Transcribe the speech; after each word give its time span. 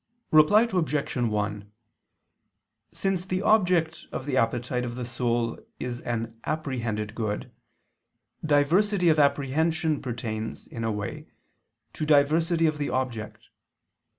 Reply 0.31 0.63
Obj. 0.63 1.15
1: 1.15 1.71
Since 2.91 3.27
the 3.27 3.43
object 3.43 4.07
of 4.11 4.25
the 4.25 4.35
appetite 4.35 4.83
of 4.83 4.95
the 4.95 5.05
soul 5.05 5.59
is 5.79 6.01
an 6.01 6.39
apprehended 6.43 7.13
good, 7.13 7.51
diversity 8.43 9.09
of 9.09 9.19
apprehension 9.19 10.01
pertains, 10.01 10.65
in 10.65 10.83
a 10.83 10.91
way, 10.91 11.27
to 11.93 12.03
diversity 12.07 12.65
of 12.65 12.79
the 12.79 12.89
object. 12.89 13.49